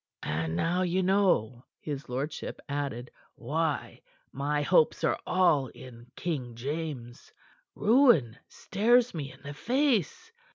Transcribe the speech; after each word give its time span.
"And 0.23 0.55
now 0.55 0.81
you 0.81 1.03
know," 1.03 1.63
his 1.79 2.09
lordship 2.09 2.59
added, 2.67 3.11
"why 3.35 4.01
my 4.31 4.63
hopes 4.63 5.03
are 5.03 5.19
all 5.27 5.67
in 5.67 6.07
King 6.15 6.55
James. 6.55 7.31
Ruin 7.75 8.39
stares 8.49 9.13
me 9.13 9.31
in 9.31 9.43
the 9.43 9.53
face. 9.53 10.31